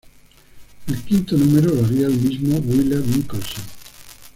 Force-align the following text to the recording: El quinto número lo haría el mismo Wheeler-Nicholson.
El 0.87 0.97
quinto 1.03 1.37
número 1.37 1.75
lo 1.75 1.85
haría 1.85 2.07
el 2.07 2.17
mismo 2.19 2.57
Wheeler-Nicholson. 2.57 3.63